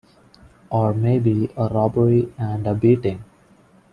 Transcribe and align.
Or 0.71 0.95
maybe 0.95 1.51
a 1.55 1.67
robbery 1.67 2.33
and 2.39 2.65
a 2.65 2.73
beating. 2.73 3.23